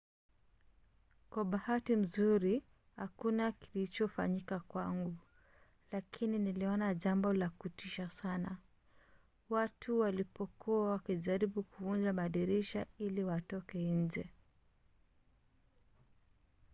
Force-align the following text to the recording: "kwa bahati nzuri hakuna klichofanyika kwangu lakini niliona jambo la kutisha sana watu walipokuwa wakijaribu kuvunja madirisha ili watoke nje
"kwa 1.31 1.43
bahati 1.51 1.93
nzuri 2.03 2.53
hakuna 2.97 3.51
klichofanyika 3.51 4.59
kwangu 4.59 5.17
lakini 5.91 6.39
niliona 6.39 6.93
jambo 6.95 7.33
la 7.33 7.49
kutisha 7.49 8.09
sana 8.09 8.57
watu 9.49 9.99
walipokuwa 9.99 10.91
wakijaribu 10.91 11.63
kuvunja 11.63 12.13
madirisha 12.13 12.85
ili 12.97 13.23
watoke 13.23 13.91
nje 13.91 14.31